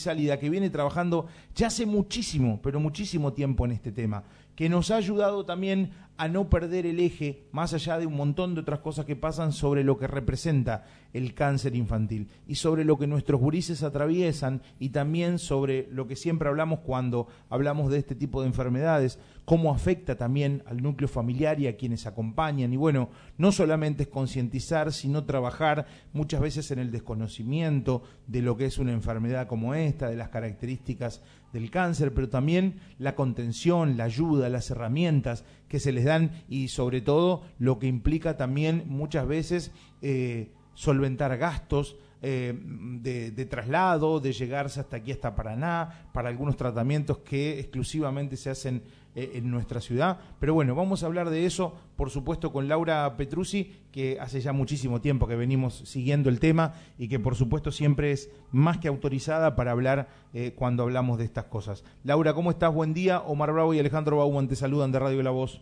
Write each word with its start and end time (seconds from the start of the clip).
Crisálida, 0.00 0.38
que 0.38 0.48
viene 0.48 0.70
trabajando 0.70 1.26
ya 1.54 1.66
hace 1.66 1.84
muchísimo, 1.84 2.58
pero 2.62 2.80
muchísimo 2.80 3.34
tiempo 3.34 3.66
en 3.66 3.72
este 3.72 3.92
tema, 3.92 4.24
que 4.60 4.68
nos 4.68 4.90
ha 4.90 4.96
ayudado 4.96 5.46
también 5.46 5.92
a 6.18 6.28
no 6.28 6.50
perder 6.50 6.84
el 6.84 7.00
eje, 7.00 7.48
más 7.50 7.72
allá 7.72 7.98
de 7.98 8.04
un 8.04 8.14
montón 8.14 8.54
de 8.54 8.60
otras 8.60 8.80
cosas 8.80 9.06
que 9.06 9.16
pasan 9.16 9.52
sobre 9.52 9.84
lo 9.84 9.96
que 9.96 10.06
representa 10.06 10.84
el 11.14 11.32
cáncer 11.32 11.74
infantil 11.74 12.28
y 12.46 12.56
sobre 12.56 12.84
lo 12.84 12.98
que 12.98 13.06
nuestros 13.06 13.40
gurises 13.40 13.82
atraviesan 13.82 14.60
y 14.78 14.90
también 14.90 15.38
sobre 15.38 15.88
lo 15.90 16.06
que 16.06 16.16
siempre 16.16 16.50
hablamos 16.50 16.80
cuando 16.80 17.26
hablamos 17.48 17.90
de 17.90 17.96
este 17.96 18.14
tipo 18.14 18.42
de 18.42 18.48
enfermedades, 18.48 19.18
cómo 19.46 19.72
afecta 19.72 20.18
también 20.18 20.62
al 20.66 20.82
núcleo 20.82 21.08
familiar 21.08 21.58
y 21.58 21.66
a 21.66 21.78
quienes 21.78 22.06
acompañan. 22.06 22.70
Y 22.74 22.76
bueno, 22.76 23.08
no 23.38 23.52
solamente 23.52 24.02
es 24.02 24.08
concientizar, 24.10 24.92
sino 24.92 25.24
trabajar 25.24 25.86
muchas 26.12 26.42
veces 26.42 26.70
en 26.70 26.80
el 26.80 26.90
desconocimiento 26.90 28.02
de 28.26 28.42
lo 28.42 28.58
que 28.58 28.66
es 28.66 28.76
una 28.76 28.92
enfermedad 28.92 29.46
como 29.46 29.74
esta, 29.74 30.10
de 30.10 30.16
las 30.16 30.28
características 30.28 31.22
del 31.52 31.70
cáncer, 31.70 32.14
pero 32.14 32.28
también 32.28 32.80
la 32.98 33.14
contención, 33.14 33.96
la 33.96 34.04
ayuda, 34.04 34.48
las 34.48 34.70
herramientas 34.70 35.44
que 35.68 35.80
se 35.80 35.92
les 35.92 36.04
dan 36.04 36.44
y 36.48 36.68
sobre 36.68 37.00
todo 37.00 37.42
lo 37.58 37.78
que 37.78 37.86
implica 37.86 38.36
también 38.36 38.84
muchas 38.86 39.26
veces 39.26 39.72
eh, 40.02 40.52
solventar 40.74 41.36
gastos 41.38 41.96
eh, 42.22 42.54
de, 42.54 43.30
de, 43.30 43.44
traslado, 43.46 44.20
de 44.20 44.32
llegarse 44.32 44.80
hasta 44.80 44.96
aquí, 44.96 45.12
hasta 45.12 45.34
Paraná, 45.34 46.08
para 46.12 46.28
algunos 46.28 46.56
tratamientos 46.56 47.18
que 47.18 47.58
exclusivamente 47.58 48.36
se 48.36 48.50
hacen 48.50 48.82
eh, 49.16 49.32
en 49.34 49.50
nuestra 49.50 49.80
ciudad. 49.80 50.18
Pero 50.38 50.54
bueno, 50.54 50.76
vamos 50.76 51.02
a 51.02 51.06
hablar 51.06 51.30
de 51.30 51.44
eso, 51.44 51.74
por 51.96 52.10
supuesto, 52.10 52.52
con 52.52 52.68
Laura 52.68 53.16
Petrucci, 53.16 53.72
que 53.90 54.18
hace 54.20 54.40
ya 54.40 54.52
muchísimo 54.52 55.00
tiempo 55.00 55.26
que 55.26 55.34
venimos 55.34 55.82
siguiendo 55.84 56.28
el 56.28 56.38
tema 56.38 56.74
y 56.96 57.08
que 57.08 57.18
por 57.18 57.34
supuesto 57.34 57.72
siempre 57.72 58.12
es 58.12 58.30
más 58.52 58.78
que 58.78 58.86
autorizada 58.86 59.56
para 59.56 59.72
hablar 59.72 60.06
eh, 60.32 60.52
cuando 60.54 60.84
hablamos 60.84 61.18
de 61.18 61.24
estas 61.24 61.46
cosas. 61.46 61.82
Laura, 62.04 62.34
¿cómo 62.34 62.52
estás? 62.52 62.72
Buen 62.72 62.94
día. 62.94 63.18
Omar 63.18 63.52
Bravo 63.52 63.74
y 63.74 63.80
Alejandro 63.80 64.18
Bauman 64.18 64.46
te 64.46 64.54
saludan 64.54 64.92
de 64.92 65.00
Radio 65.00 65.24
La 65.24 65.30
Voz. 65.30 65.60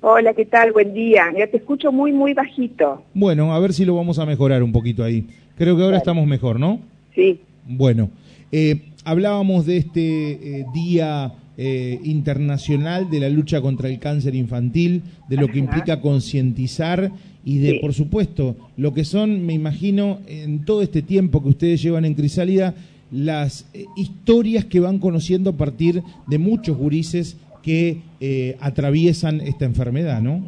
Hola, 0.00 0.32
¿qué 0.34 0.44
tal? 0.44 0.72
Buen 0.72 0.94
día. 0.94 1.26
Ya 1.36 1.46
te 1.48 1.58
escucho 1.58 1.92
muy, 1.92 2.12
muy 2.12 2.32
bajito. 2.32 3.02
Bueno, 3.14 3.52
a 3.52 3.58
ver 3.60 3.72
si 3.72 3.84
lo 3.84 3.94
vamos 3.94 4.18
a 4.18 4.26
mejorar 4.26 4.64
un 4.64 4.72
poquito 4.72 5.04
ahí. 5.04 5.28
Creo 5.58 5.76
que 5.76 5.82
ahora 5.82 5.98
estamos 5.98 6.26
mejor, 6.26 6.58
¿no? 6.58 6.80
Sí. 7.14 7.40
Bueno, 7.66 8.10
eh, 8.50 8.80
hablábamos 9.04 9.66
de 9.66 9.76
este 9.76 10.60
eh, 10.60 10.66
día 10.72 11.34
eh, 11.58 11.98
internacional 12.04 13.10
de 13.10 13.20
la 13.20 13.28
lucha 13.28 13.60
contra 13.60 13.88
el 13.88 13.98
cáncer 13.98 14.34
infantil, 14.36 15.02
de 15.28 15.36
lo 15.36 15.48
que 15.48 15.58
implica 15.58 16.00
concientizar 16.00 17.10
y 17.44 17.58
de, 17.58 17.80
por 17.80 17.94
supuesto, 17.94 18.56
lo 18.76 18.94
que 18.94 19.04
son, 19.04 19.44
me 19.44 19.54
imagino, 19.54 20.20
en 20.28 20.64
todo 20.64 20.82
este 20.82 21.02
tiempo 21.02 21.42
que 21.42 21.48
ustedes 21.48 21.82
llevan 21.82 22.04
en 22.04 22.14
Crisálida, 22.14 22.74
las 23.10 23.68
eh, 23.74 23.86
historias 23.96 24.64
que 24.66 24.80
van 24.80 24.98
conociendo 24.98 25.50
a 25.50 25.56
partir 25.56 26.02
de 26.26 26.38
muchos 26.38 26.76
gurises 26.76 27.36
que 27.62 27.98
eh, 28.20 28.56
atraviesan 28.60 29.40
esta 29.40 29.64
enfermedad, 29.64 30.22
¿no? 30.22 30.46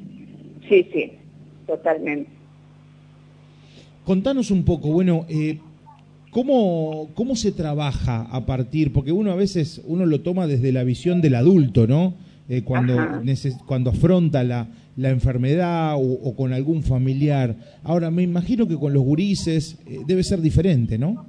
Sí, 0.68 0.86
sí, 0.92 1.12
totalmente. 1.66 2.30
Contanos 4.10 4.50
un 4.50 4.64
poco, 4.64 4.90
bueno, 4.90 5.24
eh, 5.28 5.58
¿cómo, 6.32 7.10
¿cómo 7.14 7.36
se 7.36 7.52
trabaja 7.52 8.22
a 8.22 8.44
partir? 8.44 8.92
Porque 8.92 9.12
uno 9.12 9.30
a 9.30 9.36
veces, 9.36 9.80
uno 9.86 10.04
lo 10.04 10.20
toma 10.22 10.48
desde 10.48 10.72
la 10.72 10.82
visión 10.82 11.20
del 11.20 11.36
adulto, 11.36 11.86
¿no? 11.86 12.14
Eh, 12.48 12.62
cuando, 12.64 12.96
cuando 13.66 13.90
afronta 13.90 14.42
la, 14.42 14.66
la 14.96 15.10
enfermedad 15.10 15.94
o, 15.94 16.00
o, 16.00 16.34
con 16.34 16.52
algún 16.52 16.82
familiar. 16.82 17.54
Ahora, 17.84 18.10
me 18.10 18.24
imagino 18.24 18.66
que 18.66 18.74
con 18.74 18.92
los 18.92 19.04
gurises 19.04 19.78
eh, 19.86 20.00
debe 20.04 20.24
ser 20.24 20.40
diferente, 20.40 20.98
¿no? 20.98 21.24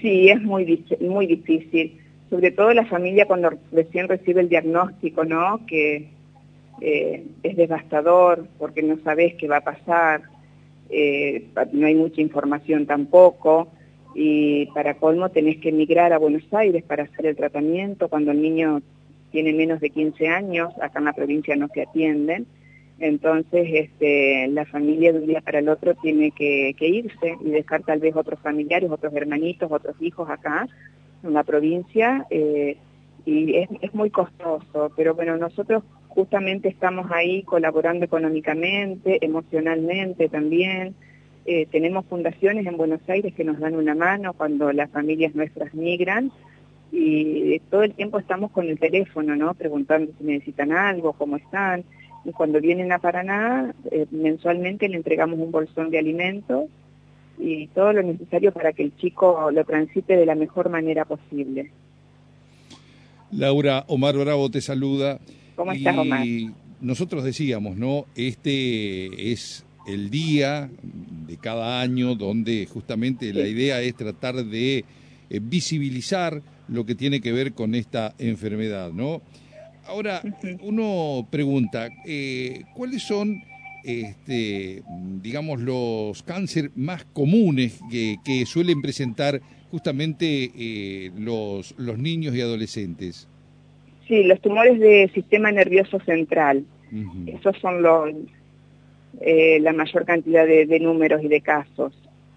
Sí, 0.00 0.30
es 0.30 0.40
muy, 0.40 0.82
muy 1.02 1.26
difícil. 1.26 1.98
Sobre 2.30 2.50
todo 2.50 2.72
la 2.72 2.86
familia 2.86 3.26
cuando 3.26 3.50
recién 3.72 4.08
recibe 4.08 4.40
el 4.40 4.48
diagnóstico, 4.48 5.26
¿no? 5.26 5.60
Que 5.66 6.08
eh, 6.80 7.26
es 7.42 7.56
devastador 7.58 8.48
porque 8.58 8.82
no 8.82 8.96
sabes 9.04 9.34
qué 9.34 9.48
va 9.48 9.58
a 9.58 9.64
pasar, 9.64 10.22
eh, 10.90 11.48
no 11.72 11.86
hay 11.86 11.94
mucha 11.94 12.20
información 12.20 12.86
tampoco 12.86 13.68
y 14.14 14.66
para 14.66 14.94
colmo 14.94 15.30
tenés 15.30 15.58
que 15.58 15.70
emigrar 15.70 16.12
a 16.12 16.18
Buenos 16.18 16.44
Aires 16.52 16.84
para 16.84 17.04
hacer 17.04 17.26
el 17.26 17.36
tratamiento 17.36 18.08
cuando 18.08 18.30
el 18.30 18.40
niño 18.40 18.80
tiene 19.32 19.52
menos 19.52 19.80
de 19.80 19.90
15 19.90 20.28
años, 20.28 20.72
acá 20.80 21.00
en 21.00 21.06
la 21.06 21.12
provincia 21.12 21.56
no 21.56 21.66
se 21.74 21.82
atienden, 21.82 22.46
entonces 23.00 23.66
este, 23.72 24.46
la 24.48 24.64
familia 24.66 25.12
de 25.12 25.18
un 25.18 25.26
día 25.26 25.40
para 25.40 25.58
el 25.58 25.68
otro 25.68 25.94
tiene 25.94 26.30
que, 26.30 26.76
irse 26.78 27.36
y 27.44 27.50
dejar 27.50 27.82
tal 27.82 27.98
vez 27.98 28.14
otros 28.14 28.38
familiares, 28.38 28.90
otros 28.90 29.12
hermanitos, 29.12 29.72
otros 29.72 29.96
hijos 30.00 30.30
acá 30.30 30.68
en 31.24 31.32
la 31.32 31.42
provincia 31.42 32.24
eh, 32.30 32.76
y 33.26 33.56
es 33.56 33.94
muy 33.94 34.10
costoso, 34.10 34.92
pero 34.94 35.14
bueno, 35.14 35.36
nosotros 35.36 35.82
justamente 36.14 36.68
estamos 36.68 37.10
ahí 37.10 37.42
colaborando 37.42 38.04
económicamente, 38.04 39.24
emocionalmente 39.24 40.28
también. 40.28 40.94
Eh, 41.46 41.66
tenemos 41.70 42.06
fundaciones 42.06 42.66
en 42.66 42.76
Buenos 42.76 43.00
Aires 43.08 43.34
que 43.34 43.44
nos 43.44 43.58
dan 43.58 43.74
una 43.74 43.94
mano 43.94 44.32
cuando 44.32 44.72
las 44.72 44.90
familias 44.90 45.34
nuestras 45.34 45.74
migran 45.74 46.32
y 46.90 47.58
todo 47.70 47.82
el 47.82 47.92
tiempo 47.92 48.18
estamos 48.18 48.52
con 48.52 48.68
el 48.68 48.78
teléfono, 48.78 49.34
¿no? 49.34 49.54
Preguntando 49.54 50.12
si 50.16 50.24
necesitan 50.24 50.72
algo, 50.72 51.12
cómo 51.12 51.36
están. 51.36 51.84
Y 52.24 52.30
cuando 52.30 52.60
vienen 52.60 52.92
a 52.92 53.00
Paraná, 53.00 53.74
eh, 53.90 54.06
mensualmente 54.10 54.88
le 54.88 54.96
entregamos 54.96 55.38
un 55.38 55.50
bolsón 55.50 55.90
de 55.90 55.98
alimentos 55.98 56.70
y 57.38 57.66
todo 57.68 57.92
lo 57.92 58.02
necesario 58.02 58.52
para 58.52 58.72
que 58.72 58.84
el 58.84 58.96
chico 58.96 59.50
lo 59.50 59.64
transite 59.64 60.16
de 60.16 60.24
la 60.24 60.36
mejor 60.36 60.70
manera 60.70 61.04
posible. 61.04 61.72
Laura, 63.32 63.84
Omar 63.88 64.16
Bravo 64.16 64.48
te 64.50 64.60
saluda. 64.60 65.18
¿Cómo 65.56 65.72
estás, 65.72 65.96
Omar? 65.96 66.26
Y 66.26 66.50
nosotros 66.80 67.24
decíamos, 67.24 67.76
¿no? 67.76 68.06
Este 68.16 69.32
es 69.32 69.64
el 69.86 70.10
día 70.10 70.70
de 71.26 71.36
cada 71.36 71.80
año 71.80 72.14
donde 72.14 72.66
justamente 72.66 73.26
sí. 73.26 73.32
la 73.32 73.46
idea 73.46 73.80
es 73.80 73.94
tratar 73.96 74.44
de 74.44 74.84
eh, 75.30 75.40
visibilizar 75.42 76.42
lo 76.68 76.86
que 76.86 76.94
tiene 76.94 77.20
que 77.20 77.32
ver 77.32 77.52
con 77.52 77.74
esta 77.74 78.14
enfermedad, 78.18 78.92
¿no? 78.92 79.22
Ahora, 79.86 80.22
uh 80.24 80.28
-huh. 80.28 80.58
uno 80.62 81.28
pregunta, 81.30 81.88
eh, 82.06 82.62
¿cuáles 82.74 83.02
son, 83.02 83.42
este, 83.84 84.82
digamos, 85.22 85.60
los 85.60 86.22
cánceres 86.22 86.70
más 86.74 87.04
comunes 87.04 87.80
que, 87.90 88.16
que 88.24 88.46
suelen 88.46 88.80
presentar 88.80 89.42
justamente 89.70 90.50
eh, 90.56 91.10
los, 91.18 91.74
los 91.76 91.98
niños 91.98 92.34
y 92.34 92.40
adolescentes? 92.40 93.28
Sí, 94.06 94.24
los 94.24 94.40
tumores 94.40 94.78
de 94.78 95.10
sistema 95.14 95.50
nervioso 95.50 95.98
central. 96.00 96.64
Uh 96.92 96.96
-huh. 96.96 97.38
Esos 97.38 97.56
son 97.58 97.82
los, 97.82 98.10
eh, 99.20 99.58
la 99.60 99.72
mayor 99.72 100.04
cantidad 100.04 100.46
de, 100.46 100.66
de, 100.66 100.80
números 100.80 101.22
y 101.22 101.28
de 101.28 101.40
casos. 101.40 101.92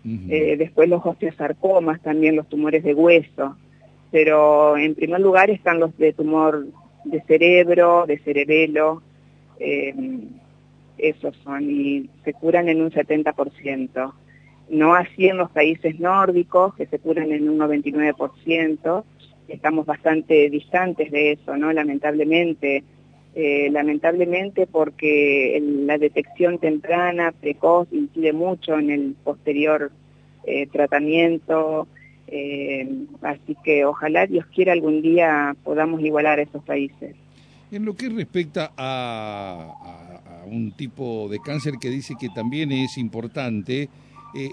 Uh 0.06 0.10
-huh. 0.10 0.32
eh, 0.32 0.58
después 0.58 0.88
los 0.90 1.06
osteosarcomas, 1.06 2.02
también 2.02 2.36
los 2.36 2.48
tumores 2.48 2.84
de 2.84 2.94
hueso. 2.94 3.58
Pero 4.12 4.78
en 4.78 4.96
primer 4.96 5.20
lugar 5.20 5.50
están 5.50 5.80
los 5.80 5.96
de 5.98 6.14
tumor 6.14 6.66
de 7.04 7.22
cerebro, 7.24 8.06
de 8.08 8.18
cerebelo. 8.20 9.02
Eh, 9.60 9.94
esos 10.98 11.36
son 11.44 11.70
y 11.70 12.10
se 12.24 12.34
curan 12.34 12.70
en 12.70 12.82
un 12.82 12.92
70%. 12.92 14.14
No 14.70 14.96
así 14.96 15.28
en 15.28 15.38
los 15.38 15.52
países 15.52 16.00
nórdicos, 16.00 16.76
que 16.76 16.88
se 16.88 17.00
curan 17.00 17.32
en 17.32 17.50
un 17.50 17.58
99% 17.58 19.04
estamos 19.48 19.86
bastante 19.86 20.50
distantes 20.50 21.12
de 21.12 21.34
eso, 21.34 21.56
¿no? 21.58 21.72
Lamentablemente, 21.72 22.84
eh, 23.36 23.70
lamentablemente 23.72 24.68
porque 24.68 25.58
el, 25.58 25.88
la 25.88 25.98
detección 25.98 26.60
temprana, 26.60 27.32
precoz, 27.32 27.88
incide 27.92 28.34
mucho 28.34 28.78
en 28.78 28.90
el 28.90 29.16
posterior 29.24 29.92
eh, 30.46 30.68
tratamiento, 30.68 31.88
eh, 32.28 32.88
así 33.22 33.56
que 33.64 33.86
ojalá 33.86 34.26
Dios 34.26 34.46
quiera 34.48 34.74
algún 34.74 35.02
día 35.02 35.56
podamos 35.64 36.02
igualar 36.02 36.40
a 36.40 36.44
esos 36.44 36.64
países. 36.64 37.16
En 37.72 37.86
lo 37.86 37.96
que 37.96 38.10
respecta 38.10 38.72
a, 38.78 39.74
a, 39.82 40.42
a 40.42 40.46
un 40.46 40.72
tipo 40.72 41.28
de 41.30 41.40
cáncer 41.40 41.74
que 41.80 41.90
dice 41.90 42.16
que 42.20 42.30
también 42.30 42.72
es 42.72 42.98
importante, 42.98 43.90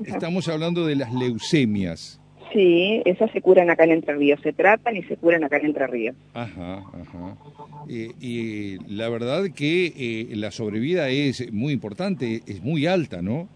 estamos 0.07 0.49
hablando 0.49 0.87
de 0.87 0.97
las 0.97 1.13
leucemias. 1.13 2.21
Sí, 2.53 3.03
esas 3.05 3.31
se 3.33 3.41
curan 3.41 3.71
acá 3.71 3.85
en 3.85 3.93
Entre 3.93 4.15
Ríos, 4.15 4.41
se 4.43 4.53
tratan 4.53 4.97
y 4.97 5.03
se 5.05 5.17
curan 5.17 5.45
acá 5.45 5.57
en 5.57 5.67
Entre 5.67 5.87
Ríos. 5.87 6.17
Ajá, 6.35 6.85
ajá. 7.01 7.37
Eh, 7.89 8.13
y 8.21 8.79
la 8.95 9.09
verdad 9.09 9.45
que 9.55 9.87
eh, 9.87 10.37
la 10.37 10.51
sobrevida 10.51 11.09
es 11.09 11.53
muy 11.53 11.73
importante, 11.73 12.43
es 12.47 12.63
muy 12.63 12.87
alta, 12.87 13.23
¿no? 13.23 13.49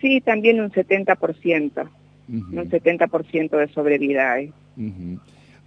Sí, 0.00 0.20
también 0.20 0.60
un 0.60 0.70
70%, 0.70 1.16
uh 1.16 2.32
-huh. 2.32 2.60
un 2.62 2.70
70% 2.70 3.56
de 3.56 3.68
sobrevida 3.68 4.32
hay. 4.32 4.48
Uh 4.76 4.82
-huh. 4.82 5.20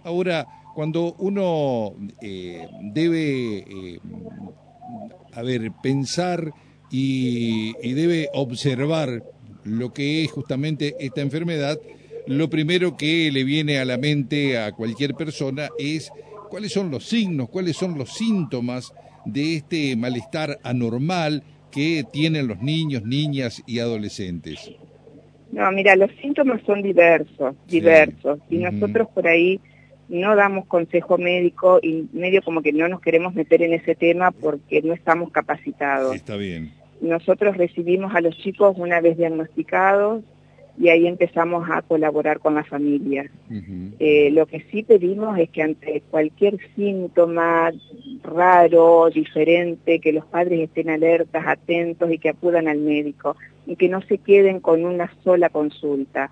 Ahora, 0.04 0.46
cuando 0.74 1.14
uno 1.18 1.94
eh, 2.22 2.66
debe, 2.92 3.58
eh, 3.58 3.98
a 5.32 5.42
ver, 5.42 5.72
pensar 5.82 6.52
y, 6.90 7.74
y 7.82 7.92
debe 7.94 8.28
observar 8.32 9.22
lo 9.68 9.92
que 9.92 10.24
es 10.24 10.32
justamente 10.32 10.96
esta 10.98 11.20
enfermedad, 11.20 11.78
lo 12.26 12.50
primero 12.50 12.96
que 12.96 13.30
le 13.32 13.44
viene 13.44 13.78
a 13.78 13.84
la 13.84 13.98
mente 13.98 14.58
a 14.58 14.72
cualquier 14.72 15.14
persona 15.14 15.68
es 15.78 16.12
cuáles 16.50 16.72
son 16.72 16.90
los 16.90 17.04
signos, 17.04 17.48
cuáles 17.48 17.76
son 17.76 17.96
los 17.96 18.14
síntomas 18.14 18.92
de 19.24 19.56
este 19.56 19.96
malestar 19.96 20.58
anormal 20.62 21.42
que 21.70 22.04
tienen 22.10 22.48
los 22.48 22.60
niños, 22.60 23.04
niñas 23.04 23.62
y 23.66 23.78
adolescentes. 23.78 24.70
No, 25.52 25.70
mira, 25.72 25.96
los 25.96 26.10
síntomas 26.20 26.60
son 26.66 26.82
diversos, 26.82 27.54
diversos, 27.66 28.38
y 28.50 28.58
nosotros 28.58 29.08
por 29.14 29.26
ahí 29.26 29.60
no 30.08 30.36
damos 30.36 30.66
consejo 30.66 31.18
médico 31.18 31.78
y 31.82 32.08
medio 32.12 32.42
como 32.42 32.62
que 32.62 32.72
no 32.72 32.88
nos 32.88 33.00
queremos 33.00 33.34
meter 33.34 33.62
en 33.62 33.74
ese 33.74 33.94
tema 33.94 34.30
porque 34.30 34.82
no 34.82 34.92
estamos 34.92 35.30
capacitados. 35.30 36.14
Está 36.14 36.36
bien. 36.36 36.72
Nosotros 37.00 37.56
recibimos 37.56 38.14
a 38.14 38.20
los 38.20 38.36
chicos 38.38 38.76
una 38.78 39.00
vez 39.00 39.16
diagnosticados 39.16 40.24
y 40.78 40.90
ahí 40.90 41.06
empezamos 41.06 41.68
a 41.68 41.82
colaborar 41.82 42.38
con 42.38 42.54
la 42.54 42.62
familia. 42.62 43.28
Eh, 43.98 44.30
lo 44.30 44.46
que 44.46 44.64
sí 44.70 44.84
pedimos 44.84 45.36
es 45.38 45.50
que 45.50 45.62
ante 45.62 46.02
cualquier 46.08 46.58
síntoma 46.76 47.72
raro, 48.22 49.10
diferente, 49.10 49.98
que 49.98 50.12
los 50.12 50.24
padres 50.26 50.60
estén 50.60 50.88
alertas, 50.88 51.44
atentos 51.46 52.12
y 52.12 52.18
que 52.18 52.28
acudan 52.28 52.68
al 52.68 52.78
médico 52.78 53.36
y 53.66 53.74
que 53.74 53.88
no 53.88 54.02
se 54.02 54.18
queden 54.18 54.60
con 54.60 54.84
una 54.84 55.12
sola 55.24 55.48
consulta. 55.48 56.30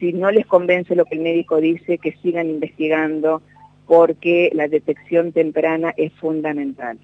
Si 0.00 0.12
no 0.12 0.32
les 0.32 0.46
convence 0.46 0.96
lo 0.96 1.04
que 1.04 1.14
el 1.14 1.22
médico 1.22 1.60
dice, 1.60 1.98
que 1.98 2.16
sigan 2.22 2.50
investigando 2.50 3.40
porque 3.86 4.50
la 4.52 4.66
detección 4.66 5.30
temprana 5.30 5.94
es 5.96 6.12
fundamental. 6.14 6.98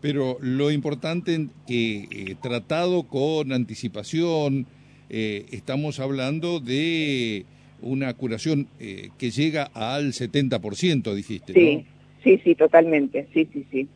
Pero 0.00 0.38
lo 0.40 0.70
importante 0.70 1.48
que 1.66 2.08
eh, 2.10 2.36
tratado 2.40 3.02
con 3.04 3.52
anticipación, 3.52 4.66
eh, 5.10 5.46
estamos 5.50 6.00
hablando 6.00 6.60
de 6.60 7.44
una 7.82 8.14
curación 8.14 8.68
eh, 8.78 9.10
que 9.18 9.30
llega 9.30 9.64
al 9.74 10.12
70%, 10.12 11.14
dijiste. 11.14 11.52
Sí, 11.52 11.84
sí, 12.24 12.40
sí, 12.42 12.54
totalmente, 12.54 13.26
sí, 13.32 13.48
sí, 13.52 13.66
sí. 13.70 13.88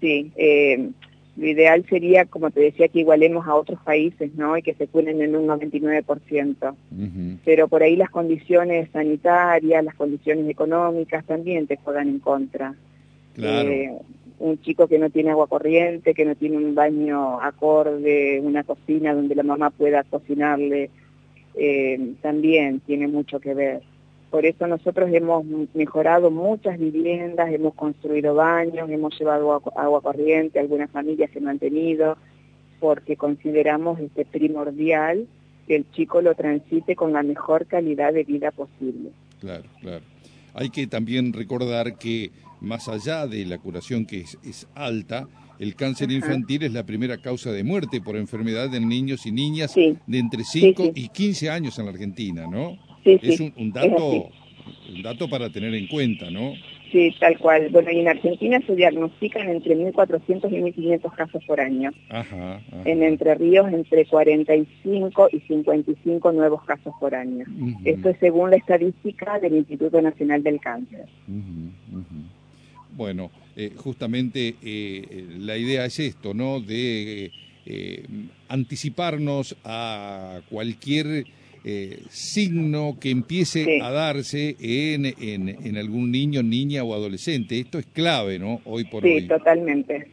sí 0.00 0.32
lo 1.36 1.48
ideal 1.48 1.84
sería, 1.88 2.26
como 2.26 2.52
te 2.52 2.60
decía, 2.60 2.86
que 2.86 3.00
igualemos 3.00 3.44
a 3.48 3.56
otros 3.56 3.80
países, 3.80 4.32
¿no? 4.36 4.56
Y 4.56 4.62
que 4.62 4.74
se 4.74 4.86
curen 4.86 5.20
en 5.20 5.34
un 5.34 5.48
99%. 5.48 6.76
Pero 7.44 7.66
por 7.66 7.82
ahí 7.82 7.96
las 7.96 8.10
condiciones 8.10 8.88
sanitarias, 8.92 9.84
las 9.84 9.96
condiciones 9.96 10.48
económicas 10.48 11.24
también 11.24 11.66
te 11.66 11.76
juegan 11.76 12.08
en 12.08 12.18
contra. 12.20 12.76
Claro 13.34 14.04
un 14.38 14.60
chico 14.60 14.88
que 14.88 14.98
no 14.98 15.10
tiene 15.10 15.30
agua 15.30 15.46
corriente, 15.46 16.14
que 16.14 16.24
no 16.24 16.34
tiene 16.34 16.56
un 16.56 16.74
baño 16.74 17.40
acorde, 17.40 18.40
una 18.40 18.64
cocina 18.64 19.14
donde 19.14 19.34
la 19.34 19.42
mamá 19.42 19.70
pueda 19.70 20.02
cocinarle, 20.04 20.90
eh, 21.54 22.14
también 22.20 22.80
tiene 22.80 23.08
mucho 23.08 23.40
que 23.40 23.54
ver. 23.54 23.82
Por 24.30 24.46
eso 24.46 24.66
nosotros 24.66 25.10
hemos 25.12 25.44
mejorado 25.74 26.32
muchas 26.32 26.76
viviendas, 26.76 27.52
hemos 27.52 27.74
construido 27.74 28.34
baños, 28.34 28.90
hemos 28.90 29.16
llevado 29.16 29.62
agua, 29.76 30.00
corriente, 30.00 30.58
algunas 30.58 30.90
familias 30.90 31.30
se 31.30 31.38
han 31.38 31.44
mantenido, 31.44 32.16
porque 32.80 33.16
consideramos 33.16 34.00
este 34.00 34.24
primordial 34.24 35.28
que 35.68 35.76
el 35.76 35.90
chico 35.92 36.20
lo 36.20 36.34
transite 36.34 36.96
con 36.96 37.12
la 37.12 37.22
mejor 37.22 37.66
calidad 37.66 38.12
de 38.12 38.24
vida 38.24 38.50
posible. 38.50 39.10
Claro, 39.40 39.64
claro. 39.80 40.04
Hay 40.52 40.70
que 40.70 40.88
también 40.88 41.32
recordar 41.32 41.96
que 41.96 42.32
más 42.64 42.88
allá 42.88 43.26
de 43.26 43.44
la 43.44 43.58
curación 43.58 44.06
que 44.06 44.20
es, 44.20 44.68
alta, 44.74 45.28
el 45.58 45.74
cáncer 45.76 46.10
infantil 46.10 46.64
es 46.64 46.72
la 46.72 46.84
primera 46.84 47.18
causa 47.18 47.52
de 47.52 47.62
muerte 47.62 48.00
por 48.00 48.16
enfermedad 48.16 48.74
en 48.74 48.88
niños 48.88 49.26
y 49.26 49.32
niñas 49.32 49.74
de 49.74 50.18
entre 50.18 50.44
5 50.44 50.92
y 50.94 51.08
15 51.08 51.50
años 51.50 51.78
en 51.78 51.84
la 51.84 51.92
Argentina, 51.92 52.46
¿no? 52.46 52.76
es 53.04 53.40
un, 53.40 53.72
dato, 53.72 54.30
un 54.88 55.02
dato 55.02 55.28
para 55.28 55.50
tener 55.50 55.74
en 55.74 55.86
cuenta, 55.86 56.30
¿no? 56.30 56.54
Sí, 56.94 57.12
tal 57.18 57.36
cual. 57.38 57.70
Bueno, 57.70 57.90
y 57.90 57.98
en 57.98 58.06
Argentina 58.06 58.60
se 58.64 58.76
diagnostican 58.76 59.48
entre 59.48 59.76
1.400 59.76 60.48
y 60.52 60.80
1.500 60.80 61.12
casos 61.16 61.42
por 61.44 61.60
año. 61.60 61.90
Ajá, 62.08 62.60
En 62.84 63.02
Entre 63.02 63.34
Ríos, 63.34 63.66
entre 63.72 64.06
45 64.06 65.28
y 65.32 65.40
55 65.40 66.30
nuevos 66.30 66.62
casos 66.62 66.94
por 67.00 67.16
año. 67.16 67.46
Esto 67.84 68.10
es 68.10 68.18
según 68.20 68.50
la 68.50 68.58
estadística 68.58 69.40
del 69.40 69.56
Instituto 69.56 70.00
Nacional 70.00 70.44
del 70.44 70.60
Cáncer. 70.60 71.06
Bueno, 72.96 73.30
eh, 73.56 73.72
justamente 73.76 74.54
eh, 74.62 75.26
la 75.38 75.56
idea 75.56 75.84
es 75.84 75.98
esto, 75.98 76.32
¿no? 76.32 76.60
De 76.60 77.30
eh, 77.66 78.04
anticiparnos 78.48 79.56
a 79.64 80.40
cualquier 80.48 81.24
signo 82.10 82.98
que 83.00 83.08
empiece 83.08 83.80
a 83.80 83.90
darse 83.90 84.54
en, 84.60 85.06
en, 85.06 85.76
algún 85.78 86.12
niño, 86.12 86.42
niña 86.42 86.84
o 86.84 86.92
adolescente. 86.92 87.58
Esto 87.58 87.78
es 87.78 87.86
clave, 87.86 88.38
¿no? 88.38 88.60
Hoy 88.66 88.84
por 88.84 89.02
hoy. 89.02 89.22
Sí, 89.22 89.28
totalmente. 89.28 90.08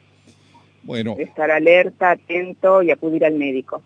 Bueno. 0.84 1.18
Estar 1.20 1.52
alerta, 1.52 2.12
atento 2.12 2.82
y 2.82 2.92
acudir 2.92 3.26
al 3.26 3.34
médico. 3.34 3.84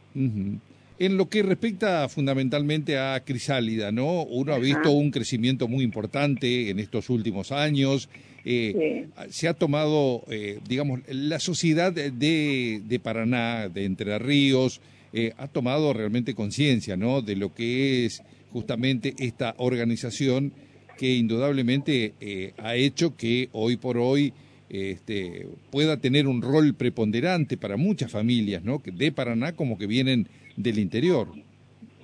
En 0.98 1.18
lo 1.18 1.28
que 1.28 1.44
respecta 1.44 2.08
fundamentalmente 2.08 2.98
a 2.98 3.22
Crisálida, 3.26 3.92
¿no? 3.92 4.24
Uno 4.24 4.54
ha 4.54 4.60
visto 4.60 4.92
un 4.92 5.12
crecimiento 5.12 5.68
muy 5.68 5.84
importante 5.84 6.70
en 6.70 6.80
estos 6.80 7.10
últimos 7.10 7.52
años. 7.52 8.08
Eh, 8.46 9.08
se 9.30 9.50
ha 9.50 9.54
tomado, 9.54 10.24
eh, 10.30 10.60
digamos, 10.70 11.02
la 11.10 11.40
sociedad 11.40 11.92
de, 11.92 12.12
de, 12.82 13.00
Paraná, 13.00 13.68
de 13.68 13.84
Entre 13.84 14.18
Ríos, 14.20 14.80
eh, 15.12 15.34
ha 15.38 15.50
tomado 15.50 15.92
realmente 15.92 16.34
conciencia, 16.34 16.96
¿no? 16.96 17.22
De 17.22 17.36
lo 17.36 17.54
que 17.54 18.06
es 18.06 18.24
justamente 18.54 19.16
esta 19.18 19.54
organización 19.58 20.54
que 20.98 21.16
indudablemente 21.16 22.54
ha 22.58 22.76
hecho 22.76 23.18
que 23.18 23.50
hoy 23.52 23.76
por 23.76 23.98
hoy 23.98 24.32
este, 24.76 25.48
pueda 25.72 25.98
tener 25.98 26.28
un 26.28 26.42
rol 26.42 26.74
preponderante 26.76 27.58
para 27.58 27.78
muchas 27.78 28.12
familias, 28.12 28.64
¿no? 28.64 28.82
De 28.84 29.12
Paraná 29.12 29.56
como 29.56 29.78
que 29.78 29.88
vienen 29.88 30.28
del 30.58 30.80
interior. 30.80 31.28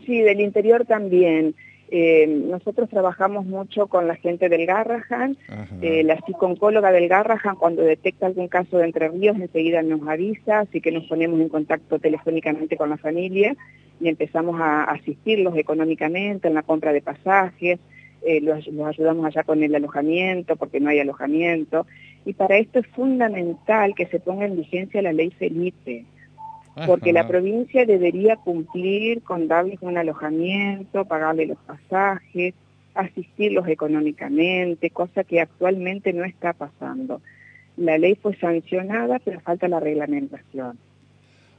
Sí, 0.05 0.19
del 0.19 0.41
interior 0.41 0.85
también. 0.85 1.55
Eh, 1.93 2.25
nosotros 2.25 2.89
trabajamos 2.89 3.45
mucho 3.45 3.87
con 3.87 4.07
la 4.07 4.15
gente 4.15 4.47
del 4.47 4.65
Garrahan, 4.65 5.37
eh, 5.81 6.03
la 6.05 6.17
psiconcóloga 6.21 6.89
del 6.93 7.09
Garrahan 7.09 7.57
cuando 7.57 7.81
detecta 7.81 8.27
algún 8.27 8.47
caso 8.47 8.77
de 8.77 8.85
Entre 8.85 9.09
Ríos 9.09 9.35
enseguida 9.37 9.81
nos 9.81 10.07
avisa, 10.07 10.59
así 10.59 10.79
que 10.79 10.93
nos 10.93 11.03
ponemos 11.07 11.41
en 11.41 11.49
contacto 11.49 11.99
telefónicamente 11.99 12.77
con 12.77 12.89
la 12.89 12.97
familia 12.97 13.57
y 13.99 14.07
empezamos 14.07 14.57
a 14.61 14.85
asistirlos 14.85 15.57
económicamente 15.57 16.47
en 16.47 16.53
la 16.53 16.63
compra 16.63 16.93
de 16.93 17.01
pasajes, 17.01 17.77
eh, 18.25 18.39
los, 18.39 18.65
los, 18.67 18.87
ayudamos 18.87 19.25
allá 19.25 19.43
con 19.43 19.61
el 19.61 19.75
alojamiento 19.75 20.55
porque 20.55 20.79
no 20.79 20.89
hay 20.89 20.99
alojamiento 20.99 21.85
y 22.25 22.33
para 22.33 22.57
esto 22.57 22.79
es 22.79 22.87
fundamental 22.87 23.93
que 23.95 24.05
se 24.07 24.19
ponga 24.19 24.45
en 24.45 24.57
vigencia 24.57 25.01
la 25.01 25.13
ley 25.13 25.31
Felipe 25.31 26.05
porque 26.85 27.13
la 27.13 27.27
provincia 27.27 27.85
debería 27.85 28.37
cumplir 28.37 29.21
con 29.23 29.47
darles 29.47 29.79
un 29.81 29.97
alojamiento, 29.97 31.05
pagarle 31.05 31.45
los 31.47 31.57
pasajes, 31.59 32.53
asistirlos 32.93 33.67
económicamente, 33.67 34.89
cosa 34.89 35.23
que 35.23 35.41
actualmente 35.41 36.13
no 36.13 36.23
está 36.23 36.53
pasando. 36.53 37.21
La 37.77 37.97
ley 37.97 38.15
fue 38.15 38.35
sancionada, 38.37 39.19
pero 39.19 39.39
falta 39.41 39.67
la 39.67 39.79
reglamentación. 39.79 40.77